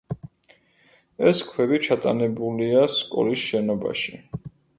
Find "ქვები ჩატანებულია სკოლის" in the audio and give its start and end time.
1.49-3.45